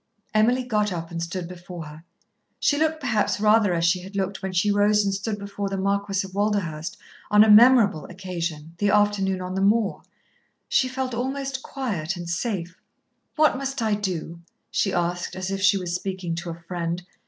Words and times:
Emily 0.33 0.63
got 0.63 0.91
up 0.91 1.11
and 1.11 1.21
stood 1.21 1.47
before 1.47 1.85
her. 1.85 2.03
She 2.59 2.75
looked 2.75 2.99
perhaps 2.99 3.39
rather 3.39 3.71
as 3.75 3.85
she 3.85 4.01
had 4.01 4.15
looked 4.15 4.41
when 4.41 4.51
she 4.51 4.71
rose 4.71 5.05
and 5.05 5.13
stood 5.13 5.37
before 5.37 5.69
the 5.69 5.77
Marquis 5.77 6.25
of 6.25 6.33
Walderhurst 6.33 6.97
on 7.29 7.43
a 7.43 7.49
memorable 7.51 8.05
occasion, 8.05 8.73
the 8.79 8.89
afternoon 8.89 9.41
on 9.41 9.53
the 9.53 9.61
moor. 9.61 10.01
She 10.67 10.87
felt 10.87 11.13
almost 11.13 11.61
quiet, 11.61 12.15
and 12.17 12.27
safe. 12.27 12.81
"What 13.35 13.59
must 13.59 13.79
I 13.79 13.93
do?" 13.93 14.39
she 14.71 14.91
asked, 14.91 15.35
as 15.35 15.51
if 15.51 15.61
she 15.61 15.77
was 15.77 15.93
speaking 15.93 16.33
to 16.37 16.49
a 16.49 16.55
friend. 16.59 17.03